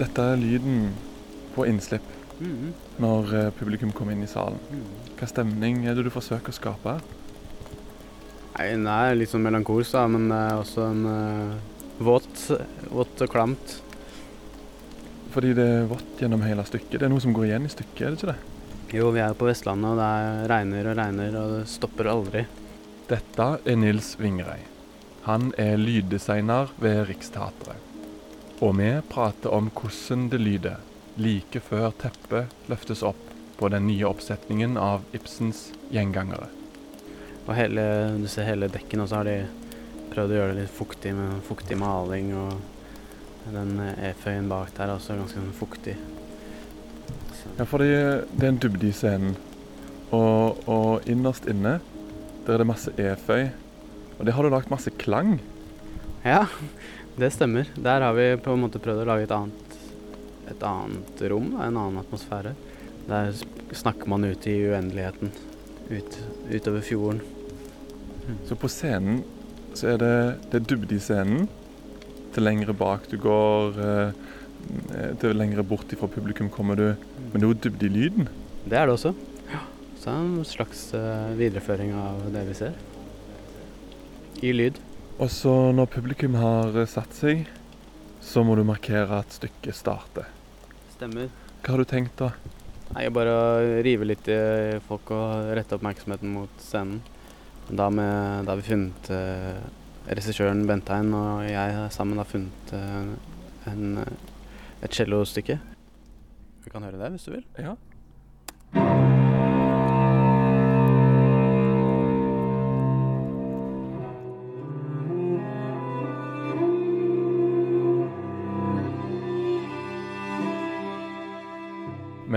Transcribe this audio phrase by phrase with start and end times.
[0.00, 0.90] Dette er lyden
[1.54, 2.72] på innslipp Mhm.
[2.98, 4.58] når eh, publikum kommer inn i salen.
[4.70, 5.16] Mhm.
[5.18, 7.00] Hva stemning er det du forsøker å skape?
[8.56, 11.54] Nei, Den er litt sånn melankolsk, da, men det er også en uh,
[12.00, 12.40] våt,
[12.90, 13.76] vått og klamt.
[15.32, 16.98] Fordi det er vått gjennom hele stykket.
[16.98, 18.96] Det er noe som går igjen i stykket, er det ikke det?
[18.98, 22.46] Jo, vi er på Vestlandet, og det er regner og regner, og det stopper aldri.
[23.08, 24.58] Dette er Nils Vingrei.
[25.28, 27.89] Han er lyddesigner ved Riksteatret.
[28.60, 30.80] Og vi prater om hvordan det lyder
[31.16, 33.20] like før teppet løftes opp
[33.56, 36.48] på den nye oppsetningen av Ibsens gjengangere.
[37.46, 37.82] Og hele,
[38.20, 39.38] du ser hele dekken, og så har de
[40.12, 44.98] prøvd å gjøre det litt fuktig med fuktig maling, og den eføyen bak der er
[44.98, 45.96] også ganske sånn fuktig.
[47.40, 49.38] Så, Ja, fordi det er en dybde i scenen.
[50.12, 51.78] Og, og innerst inne
[52.44, 53.48] der er det masse eføy.
[54.18, 55.38] Og det har du lagt masse klang.
[56.24, 56.44] ja,
[57.20, 57.68] det stemmer.
[57.76, 59.74] Der har vi på en måte prøvd å lage et annet,
[60.48, 62.54] et annet rom, en annen atmosfære.
[63.10, 63.34] Der
[63.76, 65.32] snakker man ut i uendeligheten,
[65.90, 67.20] ut, utover fjorden.
[68.48, 69.22] Så på scenen
[69.76, 70.14] så er det,
[70.50, 71.48] det er dybde i scenen.
[72.34, 74.20] Til lengre bak du går, eh,
[74.94, 76.88] eh, til lengre bort ifra publikum kommer du.
[77.30, 78.30] Men det er jo dybde i lyden.
[78.64, 79.14] Det er det også.
[80.00, 82.78] Så det er en slags eh, videreføring av det vi ser.
[84.40, 84.78] I lyd.
[85.20, 87.44] Og så når publikum har eh, satt seg,
[88.24, 90.30] så må du markere at stykket starter.
[90.94, 91.28] Stemmer.
[91.60, 92.30] Hva har du tenkt da?
[92.94, 93.42] Nei, bare å
[93.84, 94.38] rive litt i
[94.88, 97.02] folk og rette oppmerksomheten mot scenen.
[97.68, 99.60] Da, med, da har vi funnet eh,
[100.08, 103.12] Regissøren Bentheim og jeg sammen har funnet eh,
[103.70, 104.16] en, eh,
[104.82, 105.60] et cellostykke.
[106.64, 107.44] Vi kan høre det hvis du vil.
[107.60, 107.76] Ja.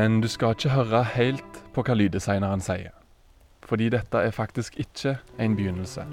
[0.03, 2.91] Men du skal ikke høre helt på hva lyddesigneren sier.
[3.63, 6.03] Fordi dette er faktisk ikke en begynnelse,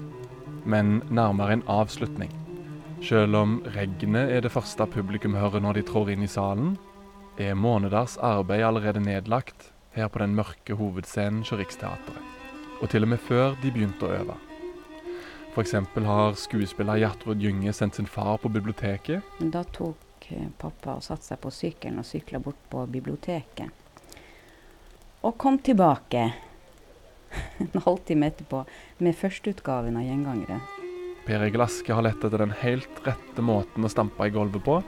[0.63, 2.31] men nærmere en avslutning.
[3.03, 6.77] Selv om regnet er det første publikum hører når de trår inn i salen,
[7.35, 12.23] er måneders arbeid allerede nedlagt her på den mørke hovedscenen hos Riksteatret.
[12.79, 14.39] Og til og med før de begynte å øve.
[15.51, 15.75] F.eks.
[16.07, 19.35] har skuespiller Gjertrud Gynge sendt sin far på biblioteket.
[19.51, 23.80] Da tok eh, pappa og satte seg på sykkelen og sykla bort på biblioteket.
[25.21, 26.21] Og kom tilbake
[27.61, 28.63] en halvtime etterpå
[29.05, 30.61] med førsteutgaven av Gjengangere.
[31.27, 34.79] Per Egil Aske har lett etter den helt rette måten å stampe i gulvet på.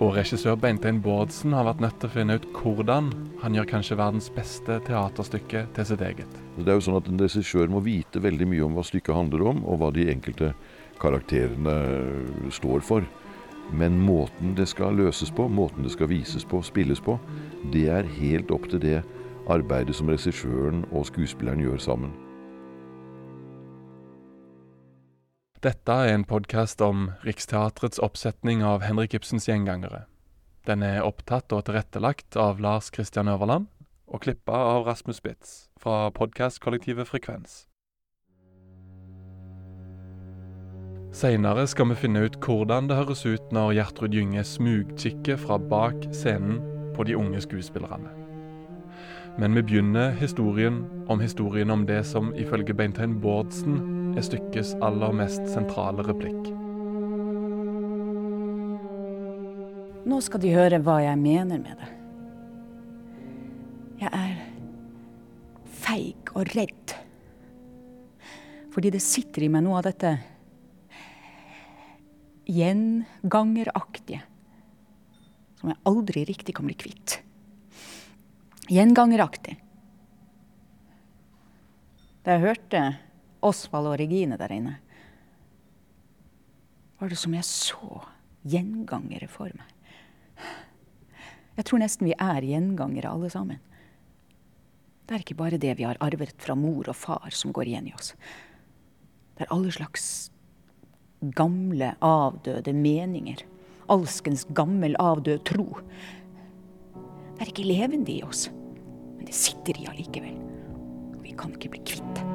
[0.00, 3.10] Og regissør Beintein Bårdsen har vært nødt til å finne ut hvordan
[3.42, 6.38] han gjør kanskje verdens beste teaterstykke til sitt eget.
[6.56, 9.44] Det er jo sånn at En regissør må vite veldig mye om hva stykket handler
[9.52, 10.54] om, og hva de enkelte
[11.00, 11.76] karakterene
[12.56, 13.04] står for.
[13.72, 17.18] Men måten det skal løses på, måten det skal vises på, spilles på,
[17.72, 18.98] det er helt opp til det
[19.50, 22.12] arbeidet som regissøren og skuespilleren gjør sammen.
[25.60, 30.06] Dette er en podkast om Riksteatrets oppsetning av Henrik Ibsens gjengangere.
[30.64, 33.68] Den er opptatt og tilrettelagt av Lars Kristian Øverland,
[34.10, 37.69] og klippa av Rasmus Spitz fra podkastkollektivet Frekvens.
[41.10, 46.06] Seinere skal vi finne ut hvordan det høres ut når Gjertrud Gynge smugkikker fra bak
[46.14, 46.60] scenen
[46.94, 48.12] på de unge skuespillerne.
[49.40, 55.10] Men vi begynner historien om historien om det som ifølge Beintein Bårdsen er stykkets aller
[55.18, 56.52] mest sentrale replikk.
[60.06, 61.92] Nå skal de høre hva jeg mener med det.
[64.06, 64.34] Jeg er
[65.82, 67.00] feig og redd.
[68.70, 70.20] Fordi det sitter i meg noe av dette
[72.50, 74.22] gjengangeraktige.
[75.60, 77.20] Som jeg aldri riktig kan bli kvitt.
[78.70, 79.56] Gjengangeraktig.
[82.24, 82.84] Da jeg hørte
[83.44, 84.76] Osvald og Regine der inne,
[87.00, 88.02] var det som jeg så
[88.44, 89.68] gjengangere for meg.
[91.56, 93.60] Jeg tror nesten vi er gjengangere alle sammen.
[95.04, 97.88] Det er ikke bare det vi har arvet fra mor og far som går igjen
[97.90, 98.12] i oss.
[99.34, 100.30] Det er alle slags
[101.36, 103.44] gamle, avdøde meninger.
[103.90, 105.66] Alskens gammel, avdød tro.
[107.34, 108.48] Det er ikke levende i oss,
[109.16, 110.36] men det sitter i allikevel.
[111.16, 112.26] Og vi kan ikke bli kvitt det.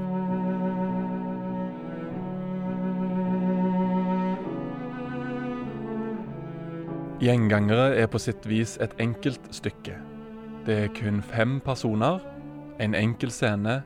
[7.25, 9.95] Gjengangere er på sitt vis et enkelt stykke.
[10.65, 12.19] Det er kun fem personer,
[12.81, 13.79] en enkel scene,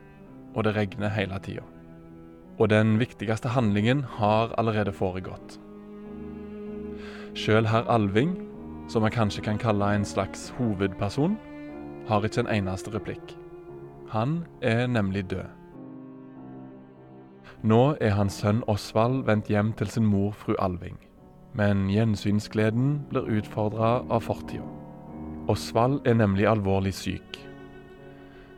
[0.54, 1.62] og det regner hele tida.
[2.60, 5.56] Og den viktigste handlingen har allerede foregått.
[7.34, 8.34] Sjøl herr Alving,
[8.88, 11.38] som man kanskje kan kalle en slags hovedperson,
[12.08, 13.36] har ikke en eneste replikk.
[14.10, 15.48] Han er nemlig død.
[17.62, 20.98] Nå er hans sønn Osvald vendt hjem til sin mor fru Alving,
[21.54, 24.64] men gjensynsgleden blir utfordra av fortida.
[25.48, 27.49] Osvald er nemlig alvorlig syk.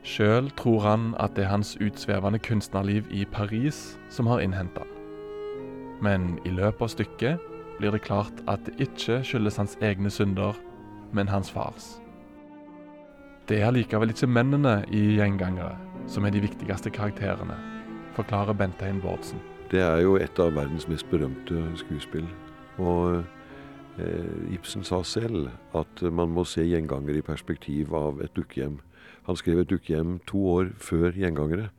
[0.03, 4.89] Sjøl tror han at det er hans utsvevende kunstnerliv i Paris som har innhenta han.
[6.03, 10.59] Men i løpet av stykket blir det klart at det ikke skyldes hans egne synder,
[11.13, 12.01] men hans fars.
[13.49, 15.77] Det er likevel ikke mennene i Gjengangere
[16.11, 17.57] som er de viktigste karakterene,
[18.17, 19.39] forklarer Bentein Bårdsen.
[19.71, 22.27] Det er jo et av verdens mest berømte skuespill.
[22.83, 23.23] Og
[23.99, 28.81] eh, Ibsen sa selv at man må se gjengangere i perspektiv av et dukkehjem.
[29.29, 31.71] Han skrev et dukkehjem to år før gjengangere.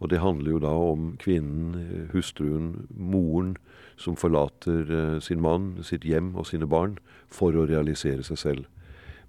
[0.00, 3.56] Og det handler jo da om kvinnen, eh, hustruen, moren,
[4.00, 6.96] som forlater eh, sin mann, sitt hjem og sine barn
[7.28, 8.68] for å realisere seg selv.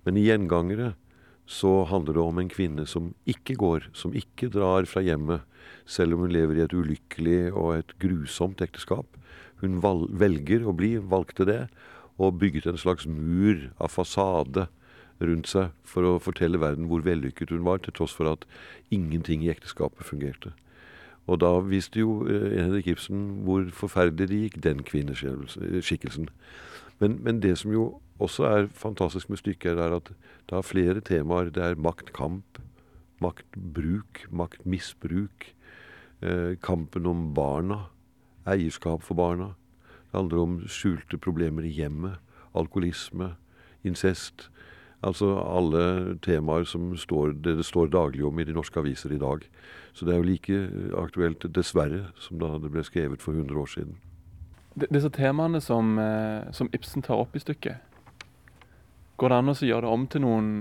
[0.05, 0.93] Men i gjengangere
[1.45, 5.43] så handler det om en kvinne som ikke går, som ikke drar fra hjemmet,
[5.85, 9.17] selv om hun lever i et ulykkelig og et grusomt ekteskap.
[9.59, 11.61] Hun velger å bli, valgte det,
[12.21, 14.69] og bygget en slags mur av fasade
[15.21, 18.45] rundt seg for å fortelle verden hvor vellykket hun var, til tross for at
[18.91, 20.53] ingenting i ekteskapet fungerte.
[21.29, 26.29] Og da viste jo eh, Henrik Ibsen hvor forferdelig det gikk, den kvinneskikkelsen.
[27.01, 27.85] Men, men, det som jo
[28.21, 31.49] også er fantastisk med stykket, er at det har flere temaer.
[31.53, 32.59] Det er maktkamp,
[33.21, 35.51] maktbruk, maktmisbruk.
[36.21, 37.87] Eh, kampen om barna,
[38.45, 39.53] eierskap for barna.
[40.11, 42.19] Det handler om skjulte problemer i hjemmet,
[42.53, 43.35] alkoholisme,
[43.83, 44.49] incest.
[45.01, 49.21] Altså alle temaer som står, det, det står daglig om i de norske aviser i
[49.21, 49.47] dag.
[49.93, 50.59] Så det er jo like
[51.01, 53.95] aktuelt, dessverre, som da det ble skrevet for 100 år siden.
[54.77, 57.81] Disse temaene som, eh, som Ibsen tar opp i stykket,
[59.17, 60.51] går det an å gjøre det om til noen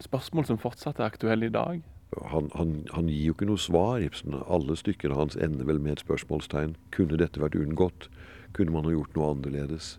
[0.00, 1.82] spørsmål som fortsatt er aktuelle i dag?
[2.30, 4.38] Han, han, han, gir jo ikke noe svar, Ibsen.
[4.46, 6.74] Alle stykkene hans ender vel med et spørsmålstegn.
[6.94, 8.08] Kunne dette vært unngått?
[8.56, 9.98] Kunne man ha gjort noe annerledes?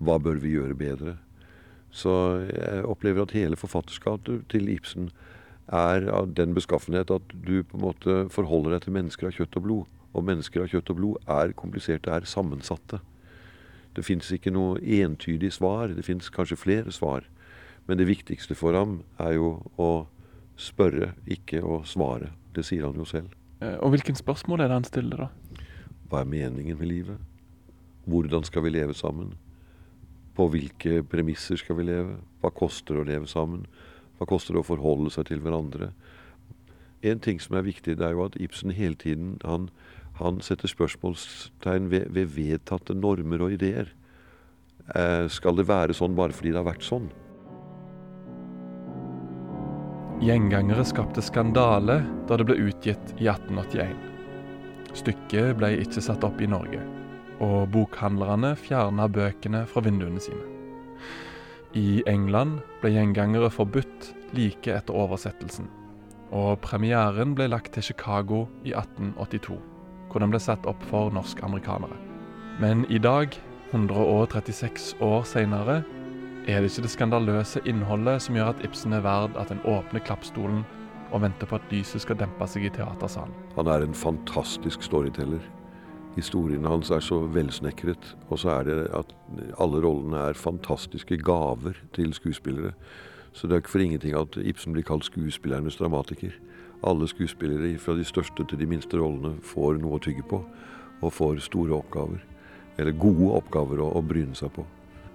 [0.00, 1.18] Hva bør vi gjøre bedre?
[1.92, 2.12] Så
[2.48, 5.10] jeg opplever at hele forfatterskapet til Ibsen
[5.68, 9.58] er av den beskaffenhet at du på en måte forholder deg til mennesker av kjøtt
[9.60, 9.90] og blod.
[10.12, 13.00] Og mennesker av kjøtt og blod er kompliserte, er sammensatte.
[13.96, 15.92] Det fins ikke noe entydig svar.
[15.92, 17.28] Det fins kanskje flere svar.
[17.86, 20.06] Men det viktigste for ham er jo å
[20.60, 22.32] spørre, ikke å svare.
[22.56, 23.32] Det sier han jo selv.
[23.60, 25.66] Eh, og hvilken spørsmål er det han stiller, da?
[26.08, 27.20] Hva er meningen med livet?
[28.08, 29.32] Hvordan skal vi leve sammen?
[30.36, 32.16] På hvilke premisser skal vi leve?
[32.40, 33.66] Hva koster det å leve sammen?
[34.18, 35.90] Hva koster det å forholde seg til hverandre?
[37.02, 39.68] En ting som er viktig, det er jo at Ibsen hele tiden han,
[40.20, 43.90] han setter spørsmålstegn ved, ved, vedtatte normer og ideer.
[44.94, 47.10] Eh, skal det være sånn bare fordi det har vært sånn?
[50.22, 51.98] Gjengangere skapte skandale
[52.30, 54.08] da det ble utgitt i 1881.
[54.96, 57.01] Stykket ble ikke satt opp i Norge
[57.40, 60.44] og bokhandlerne fjerna bøkene fra vinduene sine.
[61.72, 65.70] I England ble gjengangere forbudt like etter oversettelsen,
[66.32, 69.56] og premieren ble lagt til Chicago i 1882,
[70.10, 71.96] hvor den ble satt opp for norsk-amerikanere.
[72.60, 73.32] Men i dag,
[73.72, 75.80] 136 år seinere,
[76.48, 80.02] er det ikke det skandaløse innholdet som gjør at Ibsen er verd at en åpner
[80.04, 80.64] klappstolen
[81.12, 83.34] og venter på at lyset skal dempe seg i teatersalen.
[83.56, 85.40] Han er en fantastisk storyteller.
[86.12, 89.14] Historiene hans er så velsnekret, og så er det at
[89.62, 92.74] alle rollene er fantastiske gaver til skuespillere.
[93.32, 96.36] Så det er ikke for ingenting at Ibsen blir kalt skuespillernes dramatiker.
[96.84, 100.42] Alle skuespillere fra de største til de minste rollene får noe å tygge på,
[101.00, 102.20] og får store oppgaver.
[102.76, 104.66] Eller gode oppgaver å, å bryne seg på.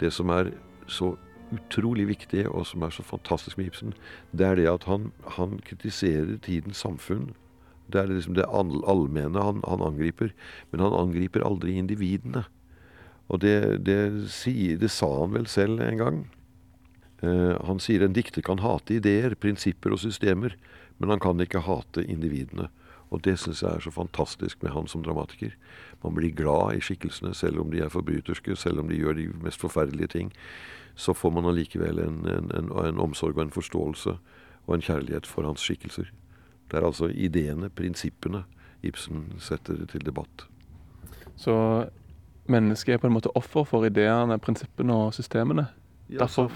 [0.02, 0.50] Det som er
[0.90, 1.14] så
[1.54, 3.94] utrolig viktig, og som er så fantastisk med Ibsen,
[4.34, 7.36] det er det at han, han kritiserer tidens samfunn
[7.92, 10.34] det er liksom det allmenne han, han, angriper.
[10.72, 12.46] Men han angriper aldri individene.
[13.28, 14.00] Og det, det,
[14.82, 16.20] det sa han vel selv en gang.
[17.24, 20.56] Eh, han sier en dikter kan hate ideer, prinsipper og systemer,
[20.98, 22.70] men han kan ikke hate individene.
[23.08, 25.54] Og det syns jeg er så fantastisk med han som dramatiker.
[26.04, 29.30] Man blir glad i skikkelsene, selv om de er forbryterske, selv om de gjør de
[29.44, 30.34] mest forferdelige ting.
[30.96, 34.18] Så får man allikevel en, en, en, en omsorg og en forståelse
[34.68, 36.12] og en kjærlighet for hans skikkelser.
[36.72, 38.44] Det er altså ideene, prinsippene,
[38.84, 40.46] Ibsen setter til debatt.
[41.36, 41.54] Så
[42.46, 45.68] mennesket er på en måte offer for ideene, prinsippene og systemene?
[46.10, 46.52] Ja, Derfor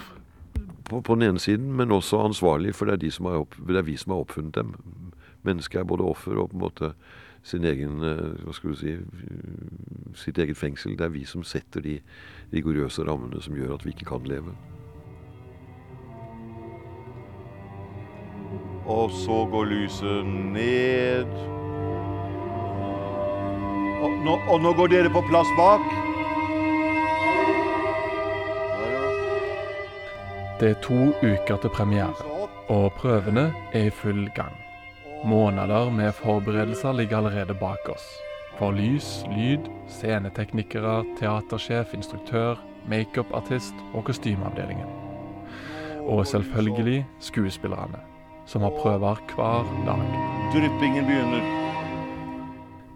[0.89, 3.81] på, på, den ene siden, men også ansvarlig, for det er, de opp, det er,
[3.81, 4.75] vi som har oppfunnet dem.
[5.43, 6.93] Mennesket er både offer og på en måte
[7.43, 8.97] sin egen hva skal du si,
[10.15, 10.97] sitt eget fengsel.
[10.97, 11.97] Det er vi som setter de
[12.53, 14.53] rigorøse rammene som gjør at vi ikke kan leve.
[18.91, 21.35] Og så går lyset ned.
[24.01, 25.85] Og nå, og nå går dere på plass bak.
[30.61, 32.13] Det er to uker til premiere,
[32.69, 34.53] og prøvene er i full gang.
[35.25, 38.05] Måneder med forberedelser ligger allerede bak oss.
[38.59, 44.85] For lys, lyd, sceneteknikere, teatersjef, instruktør, makeupartist og kostymeavdelingen.
[46.05, 48.01] Og selvfølgelig skuespillerne,
[48.51, 50.05] som har prøver hver dag.
[50.51, 51.43] Dryppingen begynner.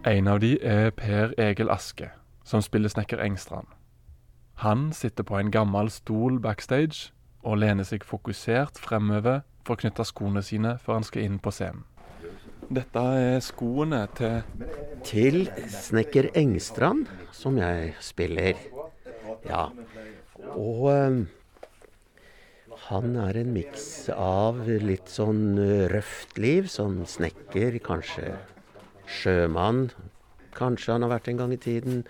[0.05, 2.09] En av de er Per Egil Aske,
[2.43, 3.67] som spiller snekker Engstrand.
[4.65, 10.05] Han sitter på en gammel stol backstage og lener seg fokusert fremover for å knytte
[10.07, 11.85] skoene sine før han skal inn på scenen.
[12.65, 14.41] Dette er skoene til
[15.05, 18.57] Til snekker Engstrand, som jeg spiller.
[19.45, 19.69] Ja.
[20.57, 21.27] Og øhm,
[22.85, 28.35] han er en miks av litt sånn ø, røft liv, som snekker, kanskje
[29.09, 29.87] sjømann.
[30.55, 32.03] Kanskje han har vært en gang i tiden.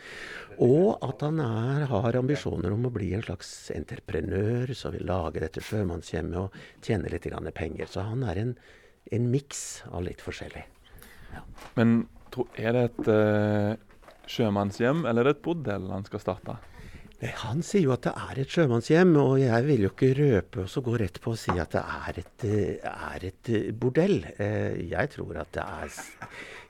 [0.62, 5.44] Og at han er, har ambisjoner om å bli en slags entreprenør som vil lage
[5.44, 7.88] dette sjømannshjemmet og tjene litt penger.
[7.88, 8.54] Så han er en,
[9.16, 10.68] en miks av litt forskjellig.
[11.80, 11.98] Men
[12.60, 13.74] er det et uh,
[14.28, 16.60] sjømannshjem, eller er det et bordell han skal starte?
[17.42, 20.88] Han sier jo at det er et sjømannshjem, og jeg vil jo ikke røpe og
[20.88, 24.18] gå rett på å si at det er et, eh, er et eh, bordell.
[24.38, 25.90] Eh, Jeg tror at det er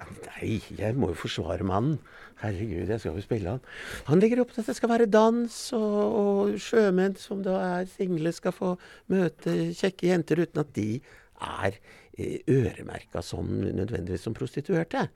[0.06, 1.98] Nei, jeg må jo forsvare mannen.
[2.42, 3.62] Herregud, jeg skal jo spille han.
[4.10, 7.88] Han legger opp til at det skal være dans, og, og sjømenn som da er
[7.90, 8.74] single, skal få
[9.14, 10.90] møte kjekke jenter uten at de
[11.42, 11.80] er
[12.18, 15.08] øremerka som nødvendigvis som prostituerte.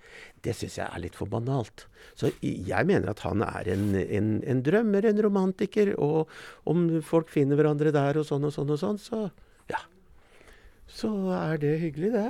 [0.43, 1.85] Det syns jeg er litt for banalt.
[2.19, 6.29] Så jeg mener at han er en, en, en drømmer, en romantiker, og
[6.69, 9.23] om folk finner hverandre der og sånn og sånn og sånn, så
[9.71, 9.81] ja.
[10.89, 12.29] Så er det hyggelig, det.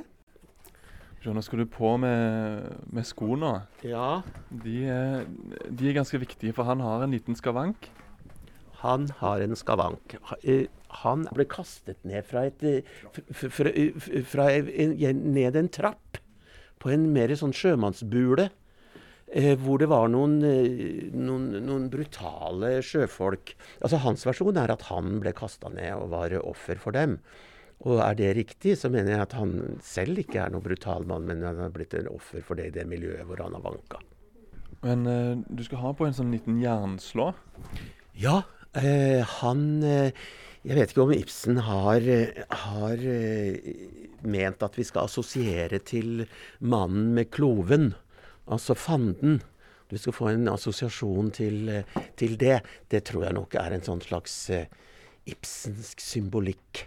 [1.19, 3.55] Jonas, nå skal du på med, med skoene.
[3.83, 4.21] Ja.
[4.63, 5.25] De er,
[5.67, 7.89] de er ganske viktige, for han har en liten skavank.
[8.79, 10.15] Han har en skavank.
[10.89, 12.81] Ha- Han ble kastet ned fra et eh,
[13.33, 13.91] fra, eh,
[14.25, 14.69] fra en,
[14.99, 16.17] en- ned en trapp
[16.79, 18.49] på en mer sånn sjømannsbule.
[19.31, 23.51] Eh, hvor det var noen, eh, noen, noen brutale sjøfolk.
[23.83, 27.19] Altså Hans versjon er at han ble kasta ned og var offer for dem.
[27.85, 31.27] Og er det riktig, så mener jeg at han selv ikke er noen brutal mann,
[31.29, 34.01] men han har blitt en offer for det i det miljøet hvor han har vanka.
[34.81, 37.29] Men eh, du skal ha på en sånn liten jernslå.
[38.19, 38.41] Ja,
[38.73, 39.83] eh, han
[40.69, 42.03] Jeg vet ikke om Ibsen har,
[42.53, 43.55] har eh,
[44.21, 46.27] ment at vi skal assosiere til
[46.61, 47.95] mannen med kloven,
[48.45, 49.39] altså fanden.
[49.89, 52.59] Du skal få en assosiasjon til, eh, til det.
[52.91, 54.69] Det tror jeg nok er en sånn slags eh,
[55.25, 56.85] ibsensk symbolikk.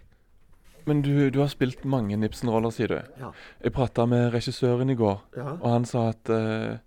[0.86, 2.96] Men du, du har spilt mange Ibsen-roller, sier du.
[3.18, 3.32] Ja.
[3.62, 5.52] Jeg prata med regissøren i går, Ja.
[5.60, 6.78] og han sa at uh,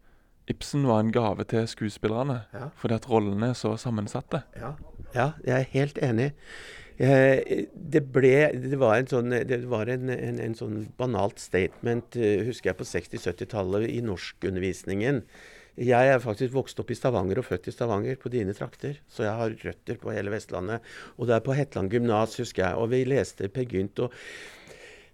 [0.52, 2.42] Ibsen var en gave til skuespillerne.
[2.54, 2.68] Ja.
[2.76, 4.44] Fordi at rollene er så sammensatte.
[4.60, 4.74] Ja,
[5.16, 6.34] ja jeg er helt enig.
[6.96, 12.16] Eh, det ble Det var en sånn, det var en, en, en sånn banalt statement,
[12.16, 15.24] eh, husker jeg, på 60-70-tallet i norskundervisningen.
[15.76, 19.02] Jeg er faktisk vokst opp i Stavanger og født i Stavanger, på dine trakter.
[19.12, 20.86] Så jeg har røtter på hele Vestlandet.
[21.20, 22.80] Og det er på Hetland gymnas, husker jeg.
[22.80, 24.00] Og vi leste Per Gynt.
[24.00, 24.16] og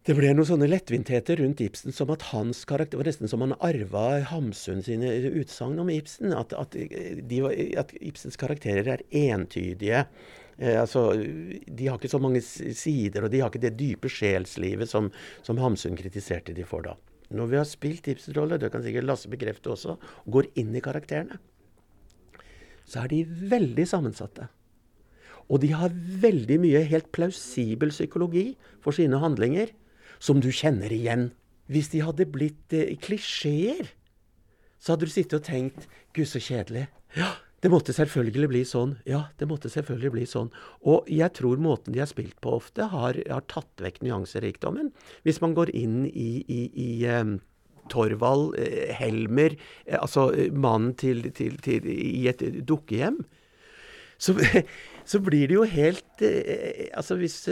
[0.06, 3.54] det ble noen sånne lettvintheter rundt Ibsen som at hans karakter var nesten som han
[3.62, 6.34] arva Hamsun sine utsagn om Ibsen.
[6.34, 7.42] At, at, de,
[7.78, 10.06] at Ibsens karakterer er entydige.
[10.62, 14.90] Eh, altså, de har ikke så mange sider, og de har ikke det dype sjelslivet
[14.90, 15.10] som,
[15.42, 16.96] som Hamsun kritiserte de for da.
[17.32, 20.84] Når vi har spilt Ibsen-rolle, det kan sikkert Lasse bekrefte også, og går inn i
[20.84, 21.40] karakterene,
[22.86, 24.50] så er de veldig sammensatte.
[25.52, 28.52] Og de har veldig mye helt plausibel psykologi
[28.84, 29.72] for sine handlinger,
[30.22, 31.32] som du kjenner igjen.
[31.72, 33.90] Hvis de hadde blitt eh, klisjeer,
[34.82, 36.86] så hadde du sittet og tenkt Gud, så kjedelig.
[37.18, 38.96] Ja, det måtte selvfølgelig bli sånn.
[39.06, 40.50] Ja, det måtte selvfølgelig bli sånn.
[40.82, 44.90] Og jeg tror måten de har spilt på ofte, har, har tatt vekk nyanserikdommen.
[45.28, 47.36] Hvis man går inn i, i, i um,
[47.92, 49.54] Torvald eh, Helmer,
[49.86, 53.20] eh, altså mannen til, til, til, i et dukkehjem,
[54.22, 54.34] så,
[55.12, 57.44] så blir det jo helt eh, Altså hvis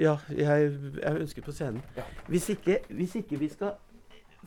[0.00, 1.82] Ja, jeg, jeg ønsker på scenen.
[2.26, 3.76] Hvis ikke, hvis ikke vi skal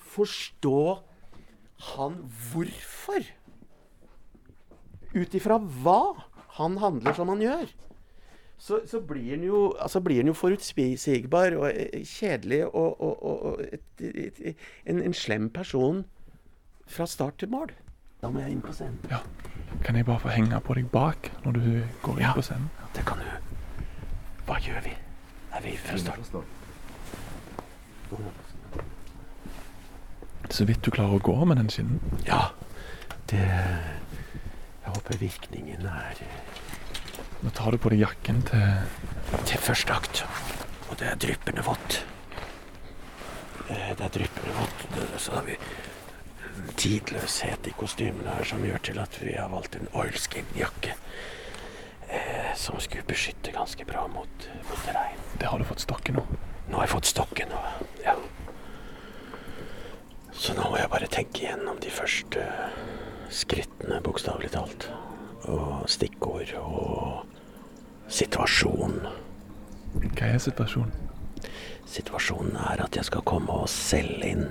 [0.01, 0.79] forstå
[1.93, 2.15] han
[2.51, 3.27] hvorfor
[5.13, 5.99] Ut ifra hva
[6.57, 7.69] han handler som han gjør,
[8.57, 13.61] så, så blir han jo, altså jo forutsigbar og eh, kjedelig og, og, og, og
[13.65, 14.55] et, et, et,
[14.85, 16.03] en, en slem person
[16.87, 17.73] fra start til mål.
[18.21, 18.99] Da må jeg inn på scenen.
[19.11, 19.19] Ja.
[19.83, 21.65] Kan jeg bare få henge på deg bak når du
[22.05, 22.33] går inn Ja.
[22.37, 22.69] på scenen?
[22.79, 23.25] Ja, Det kan du.
[24.47, 24.93] Hva gjør vi?
[25.53, 26.45] Er vi fra start?
[30.49, 31.99] Så vidt du klarer å gå med den skinnen.
[32.27, 32.51] Ja.
[33.31, 33.43] Det
[34.83, 36.23] Jeg håper virkningen er
[37.43, 38.83] Nå tar du på deg jakken til
[39.49, 40.23] til første akt.
[40.91, 42.03] Og det er dryppende vått.
[43.69, 44.83] Eh, Det er dryppende vått.
[45.19, 45.57] Så har vi
[46.77, 50.93] tidløshet i kostymene her som gjør til at vi har valgt en oilskin-jakke.
[52.09, 55.19] Eh, som skulle beskytte ganske bra mot, mot regn.
[55.39, 56.25] Det har du fått stokken nå.
[56.69, 58.15] Nå har jeg fått stokken, og ja.
[60.33, 62.45] Så nå må jeg bare tenke igjennom de første
[63.29, 64.89] skrittene, bokstavelig talt.
[65.43, 67.25] Og stikkord og
[68.11, 68.99] situasjon.
[69.93, 70.93] Hva er situasjonen?
[71.93, 74.47] Situasjonen er at jeg skal komme og selge inn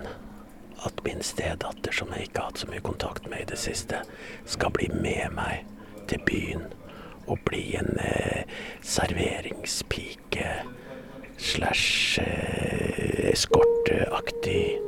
[0.86, 4.02] at min stedatter, som jeg ikke har hatt så mye kontakt med i det siste,
[4.46, 5.66] skal bli med meg
[6.10, 6.68] til byen
[7.30, 8.42] og bli en eh,
[8.82, 10.48] serveringspike
[11.38, 14.78] slash eh, eskorteaktig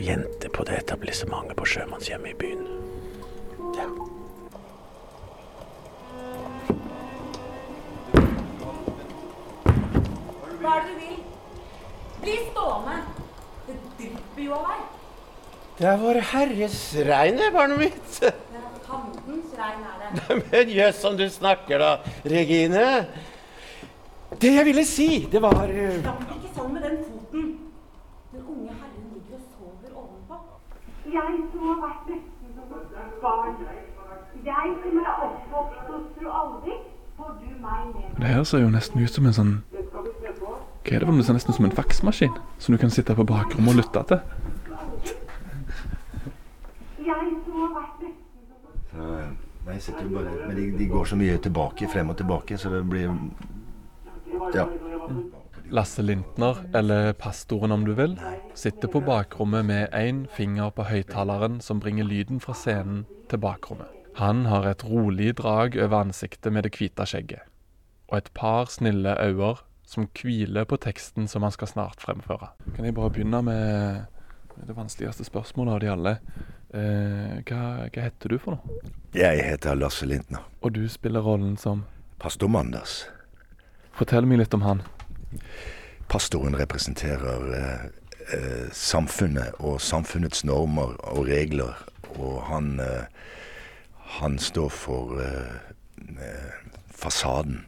[0.00, 2.66] jente på det etablissementet på sjømannshjemmet i byen.
[3.76, 3.86] Ja.
[10.62, 11.20] Hva er det du vil?
[12.22, 12.96] Bli stående!
[13.66, 14.82] Det drypper jo av deg.
[15.78, 16.78] Det er Vår Herres
[17.08, 18.18] regn, det, barnet mitt.
[18.20, 20.36] Det er fandens regn er det.
[20.52, 21.92] Men jøss, som du snakker da,
[22.28, 22.86] Regine.
[24.42, 27.48] Det jeg ville si, det var eh, Stamp ikke sånn med den foten.
[28.32, 30.38] Den unge herren ligger og sover ovenpå.
[31.12, 32.68] Jeg som har vært nesten som
[33.02, 33.56] et barn.
[34.44, 38.06] Jeg som er oppvokst hos fru Alvik, får du meg med.
[38.18, 41.20] Det her ser jo nesten ut som en sånn Hva er det for noe?
[41.20, 44.02] Det ser nesten ut som en faksmaskin som du kan sitte på bakrommet og lytte
[44.08, 44.24] til.
[47.06, 48.08] Jeg som har vært
[48.92, 49.04] Så,
[49.66, 52.58] nei, jeg sitter jo bare, men de, de går så mye tilbake, frem og tilbake,
[52.58, 53.12] så det blir
[54.56, 54.66] Ja.
[55.72, 58.18] Lasse Lintner, eller pastoren om du vil,
[58.54, 63.88] sitter på bakrommet med én finger på høyttaleren som bringer lyden fra scenen til bakrommet.
[64.20, 67.48] Han har et rolig drag over ansiktet med det hvite skjegget,
[68.12, 69.54] og et par snille øyne
[69.88, 72.52] som hviler på teksten som han skal snart fremføre.
[72.76, 74.04] Kan jeg bare begynne med
[74.68, 76.16] det vanskeligste spørsmålet av de alle?
[76.72, 78.82] Eh, hva, hva heter du for noe?
[79.16, 80.44] Jeg heter Lasse Lintner.
[80.60, 81.86] Og du spiller rollen som
[82.20, 83.06] Pastor Manders.
[83.96, 84.84] Fortell meg litt om han.
[86.12, 87.84] Pastoren representerer eh,
[88.36, 91.78] eh, samfunnet og samfunnets normer og regler,
[92.18, 93.06] og han eh,
[94.18, 95.20] han står for
[96.92, 97.62] fasaden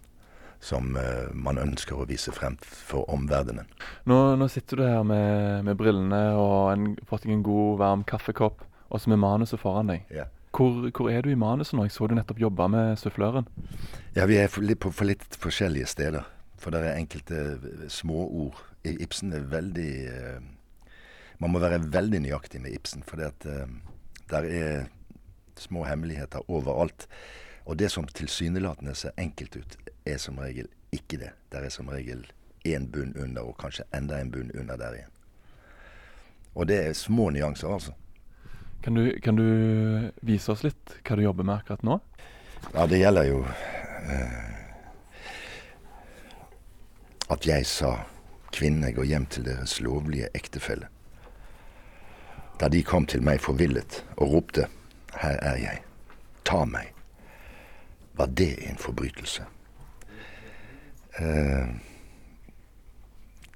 [0.60, 0.90] som
[1.32, 3.64] man ønsker å vise frem for omverdenen.
[4.04, 8.04] Nå, nå sitter du her med, med brillene og en, fått deg en god, varm
[8.04, 10.04] kaffekopp, og så med manuset foran deg.
[10.12, 10.28] Yeah.
[10.54, 11.88] Hvor, hvor er du i manuset nå?
[11.88, 13.48] Jeg så du nettopp jobba med suffløren.
[14.14, 16.28] Ja, vi er for på for litt forskjellige steder.
[16.64, 18.56] For det er enkelte eh, småord.
[18.88, 20.42] I- Ibsen er veldig eh,
[21.42, 23.66] Man må være veldig nøyaktig med Ibsen, for eh,
[24.30, 24.86] der er
[25.60, 27.04] små hemmeligheter overalt.
[27.66, 31.30] Og det som tilsynelatende ser enkelt ut, er som regel ikke det.
[31.52, 32.24] Der er som regel
[32.64, 35.12] én bunn under, og kanskje enda en bunn under der igjen.
[36.54, 37.92] Og det er små nyanser, altså.
[38.84, 39.44] Kan du, kan du
[40.22, 41.98] vise oss litt hva du jobber med akkurat nå?
[42.74, 44.63] Ja, det gjelder jo eh,
[47.34, 47.92] at jeg sa
[48.54, 50.88] kvinnene går hjem til deres lovlige ektefelle.
[52.60, 54.68] Da de kom til meg forvillet og ropte
[55.14, 55.82] 'Her er jeg.
[56.44, 56.92] Ta meg',
[58.14, 59.44] var det en forbrytelse.
[61.18, 61.68] Eh,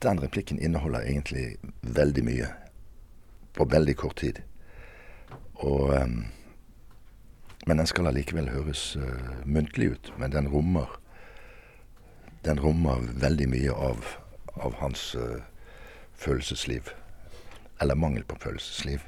[0.03, 2.47] den replikken inneholder egentlig veldig mye
[3.55, 4.43] på veldig kort tid.
[5.55, 6.09] Og eh,
[7.69, 9.03] men den skal allikevel høres uh,
[9.45, 10.13] muntlig ut.
[10.17, 10.95] Men den rommer
[12.45, 14.05] Den rommer veldig mye av,
[14.55, 15.41] av hans uh,
[16.15, 16.91] følelsesliv.
[17.81, 19.03] Eller mangel på følelsesliv.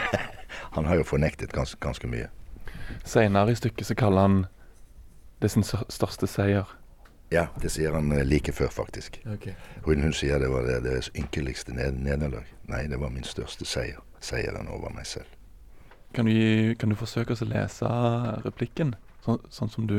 [0.74, 2.28] han har jo fornektet gans, ganske mye.
[3.04, 4.36] Seinere i stykket så kaller han
[5.42, 6.66] det sin største seier.
[7.30, 9.20] Ja, det sier han uh, like før, faktisk.
[9.84, 12.46] Hun, hun sier det var det, det ynkeligste ned, nederlag.
[12.70, 14.00] Nei, det var min største seier.
[14.20, 15.28] Seieren over meg selv.
[16.14, 17.88] Kan du, kan du forsøke oss å lese
[18.42, 18.94] replikken,
[19.24, 19.98] så, sånn som du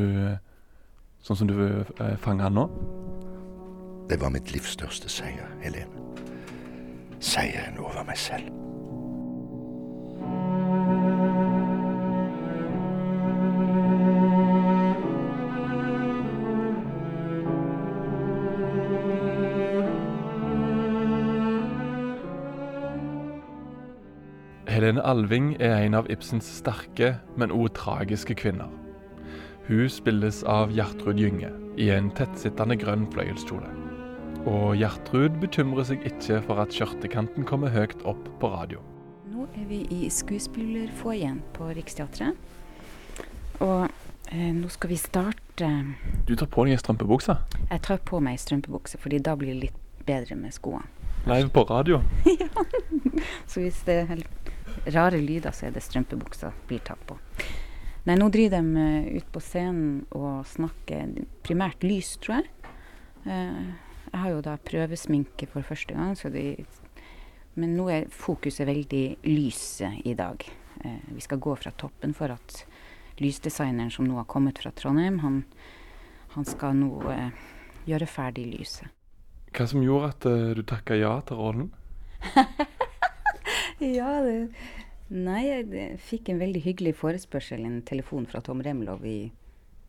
[1.21, 2.65] sånn som du eh, fanger han nå?
[4.09, 6.07] Det var mitt livs største seier, Helene.
[7.19, 8.49] Seieren over meg selv.
[24.69, 28.71] Helene Alving er en av Ibsens sterke, men òg tragiske kvinner.
[29.69, 33.67] Hun spilles av Gjertrud Gynge i en tettsittende grønn fløyelskjole.
[34.49, 38.81] Og Gjertrud bekymrer seg ikke for at skjørtekanten kommer høyt opp på radio.
[39.29, 42.33] Nå er vi i skuespillerfoajeen på Riksteatret.
[43.61, 43.85] Og
[44.33, 45.69] eh, nå skal vi starte
[46.25, 47.37] Du tar på deg ei strømpebukse.
[47.69, 50.89] Jeg tar på meg strømpebukse, fordi da blir det litt bedre med skoene.
[51.29, 52.01] Live på radio.
[52.41, 52.49] ja.
[53.45, 54.27] Så hvis det er
[54.97, 57.21] rare lyder, så er det strømpebuksa blir tatt på.
[58.07, 61.11] Nei, nå driver de eh, ut på scenen og snakker
[61.45, 62.75] primært lys, tror jeg.
[63.27, 63.65] Eh,
[64.09, 66.53] jeg har jo da prøvesminke for første gang, så de,
[67.59, 70.47] men nå er fokuset veldig lyset i dag.
[70.85, 72.63] Eh, vi skal gå fra toppen for at
[73.19, 75.43] lysdesigneren som nå har kommet fra Trondheim, han,
[76.37, 77.03] han skal nå
[77.89, 78.87] gjøre ferdig lyset.
[79.51, 81.71] Hva som gjorde at du takka ja til rollen?
[83.79, 84.51] Ja, det
[85.09, 89.31] Nei, jeg fikk en veldig hyggelig forespørsel, en telefon fra Tom Remlov i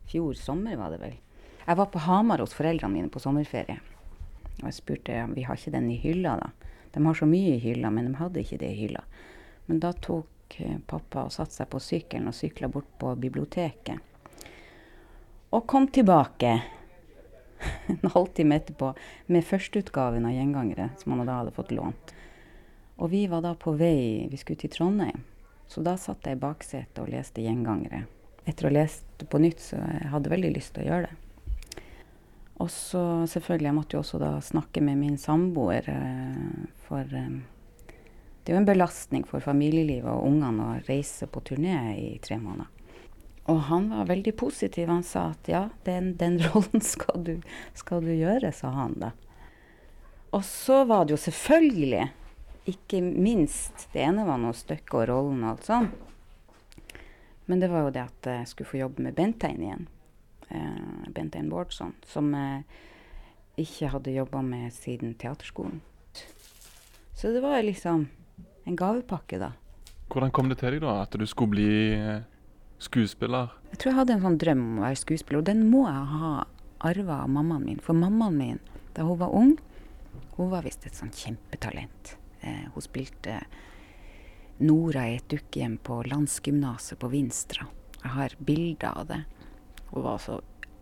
[0.09, 1.17] fjor sommer, var det vel.
[1.61, 3.77] Jeg var på Hamar hos foreldrene mine på sommerferie.
[4.57, 6.71] Og jeg spurte om vi har ikke den i hylla, da.
[6.91, 9.03] De har så mye i hylla, men de hadde ikke det i hylla.
[9.67, 14.01] Men da tok eh, pappa og satte seg på sykkelen og sykla bort på biblioteket.
[15.53, 16.55] Og kom tilbake
[17.93, 18.89] en halvtime etterpå
[19.29, 22.15] med førsteutgaven av Gjengangere, som han da hadde fått lånt.
[23.01, 25.23] Og vi var da på vei, vi skulle til Trondheim.
[25.67, 28.03] Så da satt jeg i baksetet og leste Gjengangere.
[28.45, 31.85] Etter å ha lest på nytt, så jeg hadde veldig lyst til å gjøre det.
[32.61, 37.39] Og så selvfølgelig, jeg måtte jo også da snakke med min samboer, eh, for eh,
[38.41, 42.37] det er jo en belastning for familielivet og ungene å reise på turné i tre
[42.41, 42.69] måneder.
[43.49, 44.89] Og han var veldig positiv.
[44.89, 47.35] Han sa at ja, den, den rollen skal du,
[47.77, 49.11] skal du gjøre, sa han da.
[50.31, 52.05] Og så var det jo selvfølgelig,
[52.69, 55.89] ikke minst Det ene var noe stykket og rollen og alt sånn.
[57.49, 59.87] Men det var jo det at jeg skulle få jobbe med Bentein igjen.
[60.49, 61.95] Eh, Bentein Bårdsson.
[62.07, 62.63] Som jeg
[63.65, 65.81] ikke hadde jobba med siden teaterskolen.
[67.17, 68.07] Så det var liksom
[68.65, 69.51] en gavepakke, da.
[70.11, 72.23] Hvordan kom det til deg da, at du skulle bli eh,
[72.81, 73.51] skuespiller?
[73.71, 76.07] Jeg tror jeg hadde en sånn drøm om å være skuespiller, og den må jeg
[76.15, 76.31] ha
[76.91, 77.83] arva av mammaen min.
[77.83, 78.63] For mammaen min,
[78.95, 79.53] da hun var ung,
[80.37, 82.15] hun var visst et sånn kjempetalent.
[82.41, 83.41] Eh, hun spilte
[84.61, 87.67] Nora i et dukkehjem på Landsgymnaset på Vinstra.
[88.01, 89.23] Jeg har bilder av det.
[89.91, 90.39] Hun var så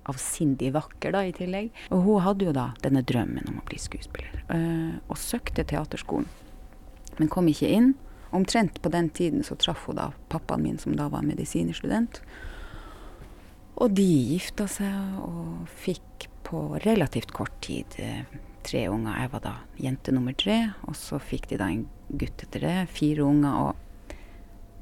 [0.09, 1.71] avsindig vakker da i tillegg.
[1.93, 4.43] Og hun hadde jo da denne drømmen om å bli skuespiller.
[4.51, 6.29] Eh, og søkte teaterskolen,
[7.19, 7.93] men kom ikke inn.
[8.35, 12.21] Omtrent på den tiden så traff hun da pappaen min, som da var medisinerstudent.
[13.79, 18.25] Og de gifta seg og fikk på relativt kort tid eh,
[18.65, 19.15] tre unger.
[19.21, 22.75] Jeg var da jente nummer tre, og så fikk de da en gutt etter det.
[22.93, 23.69] Fire unger.
[23.69, 24.15] Og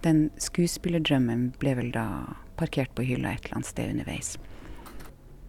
[0.06, 2.08] den skuespillerdrømmen ble vel da
[2.58, 4.36] parkert på hylla et eller annet sted underveis.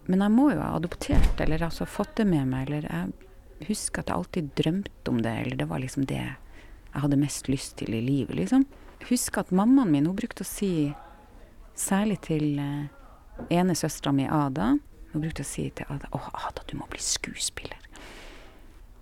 [0.09, 4.01] Men jeg må jo ha adoptert, eller altså fått det med meg, eller jeg husker
[4.01, 7.75] at jeg alltid drømte om det, eller det var liksom det jeg hadde mest lyst
[7.77, 8.65] til i livet, liksom.
[8.99, 10.89] Jeg husker at mammaen min, hun brukte å si,
[11.77, 12.89] særlig til eh,
[13.53, 14.73] ene søstera mi, Ada,
[15.13, 17.78] hun brukte å si til Ada Å, Ada, du må bli skuespiller.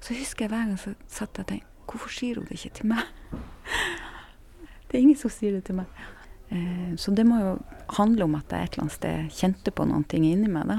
[0.03, 2.73] Så husker jeg hver gang så satt jeg og tenkte Hvorfor sier hun det ikke
[2.81, 3.03] til meg?
[4.87, 6.01] Det er ingen som sier det til meg.
[6.49, 7.53] Eh, så det må jo
[7.95, 10.77] handle om at jeg et eller annet sted kjente på noen ting inni meg, da.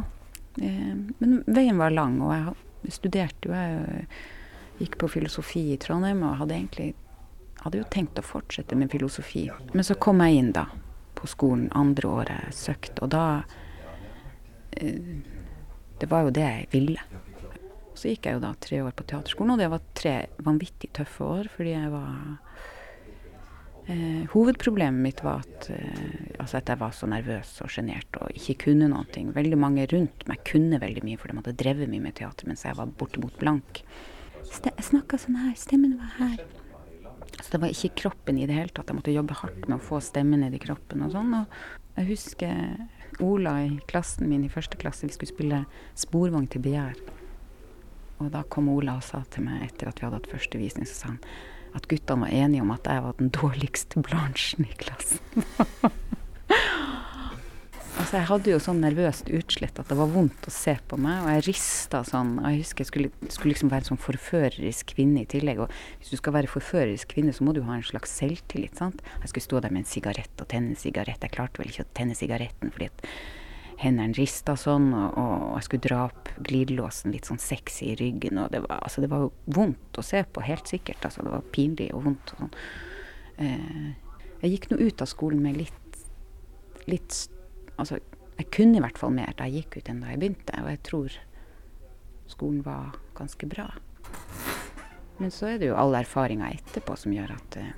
[0.60, 3.56] Eh, men veien var lang, og jeg studerte jo.
[3.56, 4.08] Jeg
[4.82, 6.90] gikk på filosofi i Trondheim og hadde egentlig
[7.64, 9.48] hadde jo tenkt å fortsette med filosofi.
[9.72, 10.68] Men så kom jeg inn da,
[11.18, 13.24] på skolen andre året søkte, og da
[14.78, 15.18] eh,
[15.98, 17.02] Det var jo det jeg ville.
[17.98, 20.12] Så gikk jeg jo da tre år på teaterskolen, og det var tre
[20.46, 22.12] vanvittig tøffe år, fordi jeg var
[23.90, 28.30] eh, Hovedproblemet mitt var at, eh, altså at jeg var så nervøs og sjenert og
[28.38, 29.32] ikke kunne noen ting.
[29.34, 32.62] Veldig mange rundt meg kunne veldig mye, for de hadde drevet mye med teater, mens
[32.68, 33.82] jeg var bortimot blank.
[34.46, 36.38] Ste jeg snakka sånn her, stemmen var her.
[37.38, 38.88] Så det var ikke kroppen i det hele tatt.
[38.90, 41.34] Jeg måtte jobbe hardt med å få stemmen ned i kroppen og sånn.
[41.34, 45.64] Og jeg husker Ola i klassen min i første klasse, vi skulle spille
[45.98, 46.98] Sporvogn til begjær.
[48.18, 50.88] Og da kom Ola og sa til meg etter at vi hadde hatt første visning,
[50.88, 51.22] så sa han
[51.76, 55.20] at guttene var enige om at jeg var den dårligste Blanchen i klassen.
[57.98, 61.20] altså, jeg hadde jo sånn nervøst utslett at det var vondt å se på meg,
[61.22, 62.36] og jeg rista sånn.
[62.40, 65.62] Og jeg husker jeg skulle, skulle liksom være en sånn forførerisk kvinne i tillegg.
[65.64, 65.68] Og
[66.00, 69.04] hvis du skal være forførerisk kvinne, så må du ha en slags selvtillit, sant.
[69.22, 71.22] Jeg skulle stå der med en sigarett og tenne en sigarett.
[71.22, 73.06] Jeg klarte vel ikke å tenne sigaretten fordi at
[73.78, 78.40] hendene rista sånn, og, og jeg skulle dra opp glidelåsen litt sånn sexy i ryggen,
[78.42, 81.04] og det var, altså, det var vondt å se på, helt sikkert.
[81.06, 82.54] Altså, det var pinlig og vondt og sånn.
[83.38, 83.88] Eh,
[84.42, 85.98] jeg gikk nå ut av skolen med litt,
[86.90, 87.24] litt
[87.78, 88.00] Altså,
[88.34, 90.70] jeg kunne i hvert fall mer da jeg gikk ut enn da jeg begynte, og
[90.72, 91.18] jeg tror
[92.26, 93.68] skolen var ganske bra.
[95.22, 97.76] Men så er det jo all erfaringa etterpå som gjør at eh,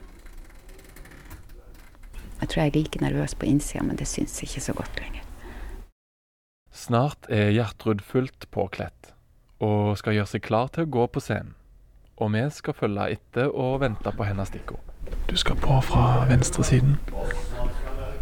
[2.41, 5.30] Jeg tror jeg er like nervøs på innsida, men det syns ikke så godt lenger.
[6.71, 9.11] Snart er Gjertrud fullt påkledt
[9.61, 11.55] og skal gjøre seg klar til å gå på scenen.
[12.21, 14.85] Og vi skal følge etter og vente på hennes stikkord.
[15.27, 16.99] Du skal på fra venstresiden.
[17.05, 17.17] Det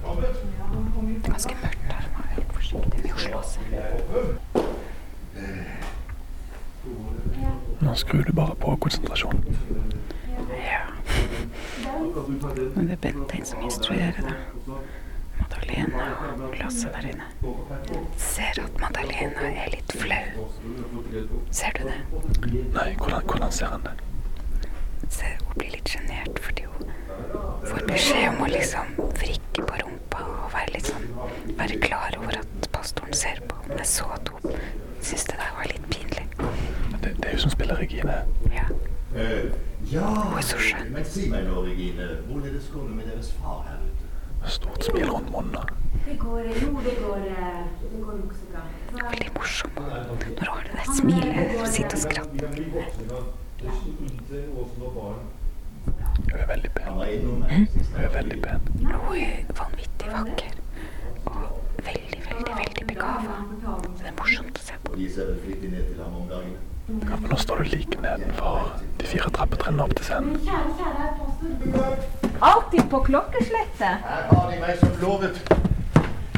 [0.08, 2.04] er ganske mørkt her.
[2.14, 3.64] Man er litt forsiktig med å slå seg.
[7.84, 9.44] Nå skrur du bare på konsentrasjonen.
[10.56, 10.84] Ja.
[12.74, 14.36] Men det er Bentein som instruerer det.
[15.48, 16.04] Madalena
[16.44, 17.24] og glasset der inne.
[18.16, 20.46] Ser at Madalena er litt flau.
[21.50, 21.96] Ser du det?
[22.74, 23.94] Nei, hvordan, hvordan ser han det?
[25.08, 26.90] Ser hun blir litt sjenert fordi hun
[27.64, 28.90] får beskjed om å liksom
[29.22, 31.06] vrikke på rumpa og være litt sånn
[31.58, 33.56] Være klar over at pastoren ser på.
[33.68, 34.52] Men jeg så at hun
[35.00, 36.26] syntes det der var litt pinlig.
[37.00, 38.18] Det, det er hun som spiller Regine.
[38.52, 38.66] Ja.
[39.88, 40.92] ja, Hun er så skjønn.
[40.92, 42.10] men si meg nå, Regine.
[42.28, 44.07] hvordan er det med deres far her ute?
[44.46, 45.66] Stort smil rundt munnen.
[48.92, 49.70] Veldig morsom.
[49.76, 52.48] Når du har det der smilet og sitter og skratter.
[56.18, 56.92] Hun er veldig pen.
[56.92, 57.42] Hun
[58.04, 58.60] er veldig pen.
[58.78, 60.52] Hun er vanvittig vakker.
[61.24, 63.36] Og veldig, veldig, veldig begava.
[63.98, 64.90] Det er morsomt å se på.
[66.88, 70.38] Ja, men nå står du like nedenfor de fire trappetrinnene opp til scenen.
[72.40, 74.06] Alltid på klokkeslettet.
[74.06, 75.36] Her har de meg som lovet.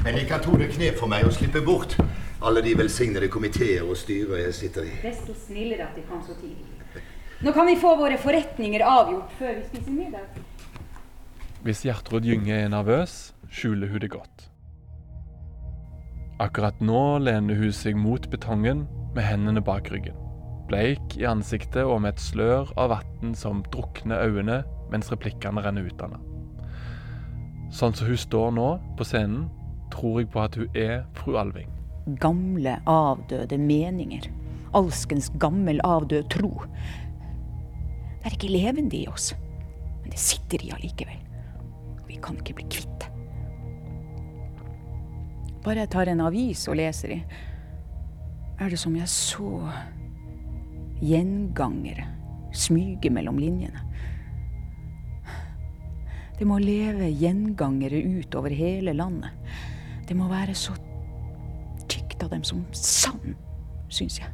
[0.02, 1.94] Men de kan tone knep for meg og slippe bort
[2.42, 4.94] alle de velsignede komiteer og styrer jeg sitter i.
[5.04, 7.04] Desto snillere at de kom så tidlig.
[7.46, 10.40] Nå kan vi få våre forretninger avgjort før vi spiser middag.
[11.62, 14.48] Hvis Gjertrud Gynge er nervøs, skjuler hun det godt.
[16.40, 20.16] Akkurat nå lener hun seg mot betongen med hendene bak ryggen.
[20.70, 24.60] Bleik i ansiktet og med et slør av vann som drukner øynene
[24.92, 26.26] mens replikkene renner ut av henne.
[27.74, 29.48] Sånn som hun står nå på scenen,
[29.90, 31.70] tror jeg på at hun er fru Alving.
[32.22, 34.26] Gamle, avdøde meninger.
[34.78, 36.50] Alskens gammel, avdød tro.
[38.20, 39.32] Det er ikke levende i oss,
[40.02, 41.18] men det sitter i allikevel.
[42.06, 43.10] Vi kan ikke bli kvitt det.
[45.64, 47.22] Bare jeg tar en avis og leser i,
[48.60, 49.64] er det som jeg så
[51.00, 52.06] gjengangere
[52.52, 53.84] smyge mellom linjene.
[56.38, 59.30] Det må leve gjengangere ut over hele landet.
[60.08, 60.72] Det må være så
[61.90, 63.34] tykt av dem som sand,
[63.92, 64.30] syns jeg.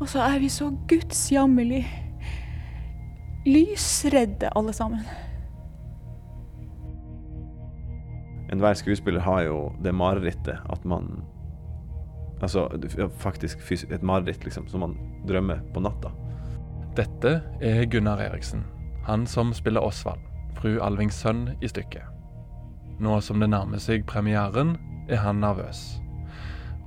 [0.00, 1.84] Og så er vi så gudsjammerlig
[3.46, 5.04] lysredde, alle sammen.
[8.52, 11.24] Enhver skuespiller har jo det marerittet at man
[12.40, 12.68] Altså
[13.18, 14.96] faktisk et mareritt liksom, som man
[15.26, 16.12] drømmer på natta.
[16.96, 18.64] Dette er Gunnar Eriksen,
[19.04, 20.20] han som spiller Osvald,
[20.56, 22.04] fru Alvings sønn i stykket.
[23.00, 24.76] Nå som det nærmer seg premieren,
[25.08, 25.98] er han nervøs.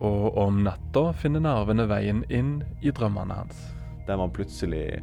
[0.02, 3.60] Og om natta finner nervene veien inn i drømmene hans.
[4.08, 5.02] Der man plutselig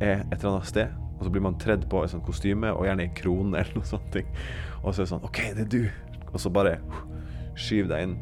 [0.00, 2.86] er et eller annet sted, og så blir man tredd på i sånn kostyme, og
[2.88, 4.16] gjerne i krone eller noe sånt.
[4.82, 5.82] Og så er det sånn OK, det er du!
[6.32, 6.78] Og så bare
[7.56, 8.16] skyv deg inn.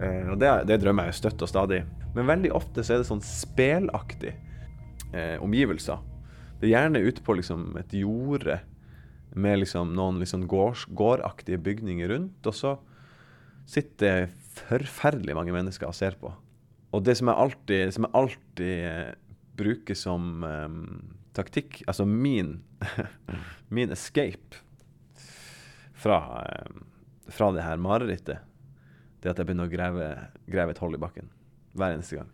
[0.00, 1.82] Eh, og det, det drømmer jeg støtt og stadig.
[2.16, 4.34] Men veldig ofte så er det sånn spelaktig
[5.12, 6.00] eh, omgivelser.
[6.60, 8.60] Det er gjerne ute på liksom et jorde
[9.36, 12.76] med liksom noen liksom gårdaktige bygninger rundt, og så
[13.68, 16.30] sitter forferdelig mange mennesker og ser på.
[16.94, 19.12] Og det som jeg alltid, som jeg alltid eh,
[19.58, 20.78] bruker som eh,
[21.36, 22.60] taktikk, altså min,
[23.76, 24.62] min escape
[25.96, 26.78] fra, eh,
[27.28, 28.40] fra det her marerittet,
[29.26, 30.10] det at jeg begynner å grave,
[30.46, 31.30] grave et hull i bakken
[31.76, 32.30] hver eneste gang.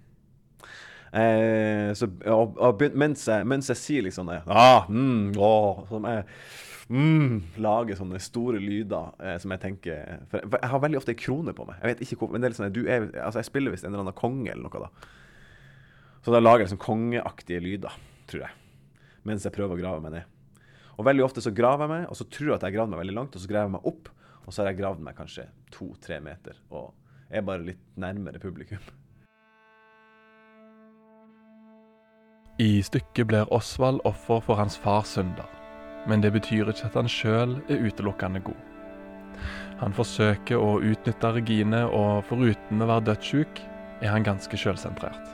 [1.13, 6.07] Eh, så, og, og, mens, jeg, mens jeg sier liksom det, ah, mm, åh, som
[6.09, 6.23] jeg
[6.89, 11.21] mm, lager sånne store lyder eh, som jeg tenker for, jeg har veldig ofte ei
[11.21, 11.81] krone på meg.
[11.83, 13.93] Jeg vet ikke hvorfor, men det er sånn, du er, altså jeg spiller visst en
[13.93, 15.11] eller annen konge eller noe da.
[16.23, 17.97] Så da lager jeg liksom kongeaktige lyder,
[18.31, 18.59] tror jeg.
[19.27, 20.59] Mens jeg prøver å grave meg ned.
[20.97, 23.03] Og veldig ofte så graver jeg meg, og så tror jeg at jeg gravd meg
[23.03, 24.11] veldig langt, og så graver jeg meg opp,
[24.47, 26.93] og så har jeg gravd meg kanskje to-tre meter, og
[27.31, 28.83] er bare litt nærmere publikum.
[32.61, 35.49] I stykket blir Osvald offer for hans fars synder,
[36.07, 38.69] men det betyr ikke at han sjøl er utelukkende god.
[39.83, 43.63] Han forsøker å utnytte Regine, og foruten å være dødssjuk,
[44.03, 45.33] er han ganske sjølsentrert.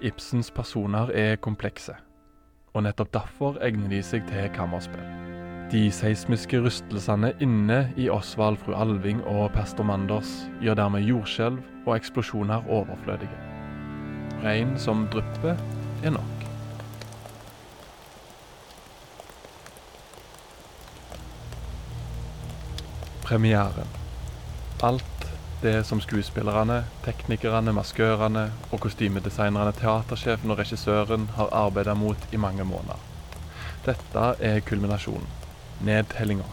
[0.00, 1.96] Ibsens personer er komplekse,
[2.72, 5.27] og nettopp derfor egner de seg til kammerspill.
[5.68, 10.30] De seismiske rystelsene inne i Osvald, fru Alving og pastor Manders
[10.64, 13.36] gjør dermed jordskjelv og eksplosjoner overflødige.
[14.40, 15.58] Regn som drypper,
[16.00, 16.46] er nok.
[23.26, 23.92] Premieren.
[24.80, 25.26] Alt
[25.60, 32.64] det som skuespillerne, teknikerne, maskørene og kostymedesignerne, teatersjefen og regissøren har arbeidet mot i mange
[32.64, 33.04] måneder.
[33.84, 35.28] Dette er kulminasjonen.
[35.84, 36.46] Nedtellinga.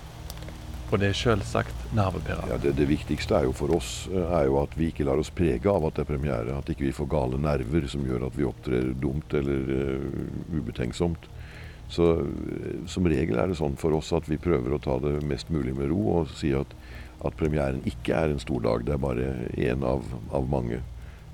[0.92, 2.52] Og det er selvsagt nervepirrende.
[2.54, 5.34] Ja, det, det viktigste jo for oss eh, er jo at vi ikke lar oss
[5.34, 6.58] prege av at det er premiere.
[6.60, 10.22] At ikke vi får gale nerver som gjør at vi opptrer dumt eller uh,
[10.54, 11.26] ubetenksomt.
[11.90, 15.18] Så uh, som regel er det sånn for oss at vi prøver å ta det
[15.26, 16.78] mest mulig med ro og si at,
[17.26, 18.86] at premieren ikke er en stor dag.
[18.86, 20.06] Det er bare én av,
[20.38, 20.84] av mange.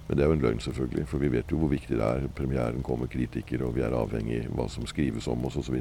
[0.08, 1.08] Men det er jo en løgn, selvfølgelig.
[1.12, 2.32] For vi vet jo hvor viktig det er.
[2.36, 5.78] Premieren kommer kritikere, og vi er avhengig av hva som skrives om oss osv.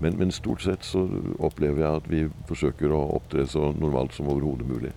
[0.00, 1.04] Men, men stort sett så
[1.38, 4.92] opplever jeg at vi forsøker å opptre så normalt som overhodet mulig.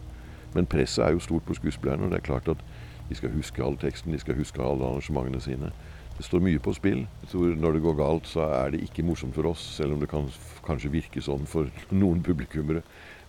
[0.56, 2.08] Men presset er jo stort på skuespillerne.
[2.08, 2.64] og Det er klart at
[3.10, 5.72] de skal huske all teksten, de skal huske alle arrangementene sine.
[6.18, 7.06] Det står mye på spill.
[7.22, 10.00] Jeg tror Når det går galt, så er det ikke morsomt for oss, selv om
[10.00, 10.30] det kan
[10.66, 11.70] kanskje virke sånn for
[12.02, 12.82] noen publikummere.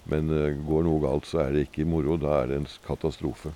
[0.09, 2.17] Men uh, går noe galt, så er det ikke moro.
[2.17, 3.53] Da er det en katastrofe.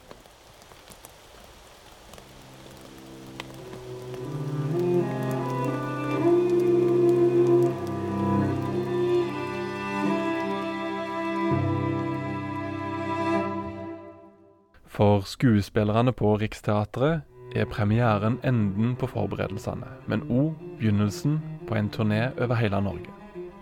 [15.22, 17.20] For skuespillerne på Riksteatret
[17.54, 21.36] er premieren enden på forberedelsene, men òg begynnelsen
[21.68, 23.12] på en turné over hele Norge.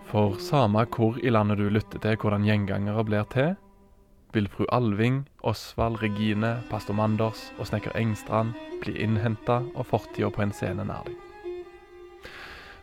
[0.09, 3.53] For samme hvor i landet du lytter til hvordan gjengangere blir til,
[4.33, 10.41] vil fru Alving, Osvald, Regine, pastor Manders og snekker Engstrand bli innhenta og fortida på
[10.41, 11.13] en scene nær deg.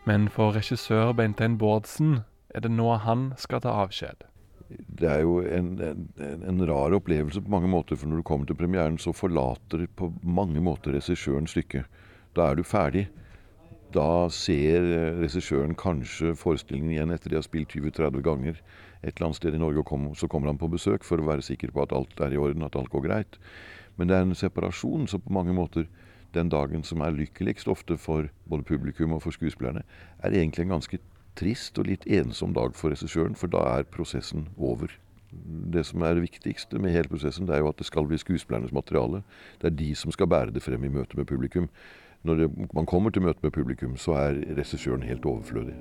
[0.07, 2.21] Men for regissør Beintein Bårdsen
[2.55, 4.28] er det nå han skal ta avskjed.
[4.69, 6.03] Det er jo en, en,
[6.45, 10.11] en, rar opplevelse på mange måter, for når du kommer til premieren, så forlater på
[10.21, 11.89] mange måter regissøren stykket.
[12.37, 13.07] Da er du ferdig.
[13.95, 14.85] Da ser
[15.17, 18.59] regissøren kanskje forestillingen igjen etter de har spilt 20-30 ganger
[19.01, 21.25] et eller annet sted i Norge, og kom, så kommer han på besøk for å
[21.25, 23.39] være sikker på at alt er i orden, at alt går greit.
[23.97, 25.87] Men det er en separasjon, så på mange måter
[26.35, 29.81] den dagen som er lykkeligst ofte for både publikum og for skuespillerne,
[30.21, 30.99] er egentlig en ganske
[31.35, 34.91] trist og litt ensom dag for regissøren, for da er prosessen over.
[35.73, 38.17] Det som er det viktigste med hele prosessen, det er jo at det skal bli
[38.17, 39.21] skuespillernes materiale.
[39.61, 41.69] Det er de som skal bære det frem i møte med publikum.
[42.23, 45.77] Når det, man kommer til møte med publikum, så er regissøren helt overflødig.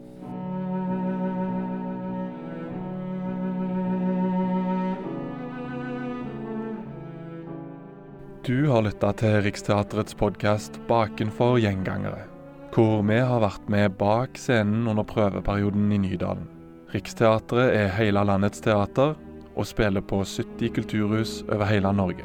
[8.49, 12.38] Du har lytta til Riksteatrets podkast 'Bakenfor gjengangere',
[12.75, 16.47] hvor vi har vært med bak scenen under prøveperioden i Nydalen.
[16.95, 19.17] Riksteatret er hele landets teater,
[19.59, 22.25] og spiller på 70 kulturhus over hele Norge.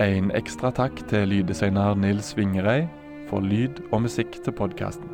[0.00, 2.86] En ekstra takk til lyddesigner Nils Vingerei
[3.28, 5.11] for lyd og musikk til podkasten.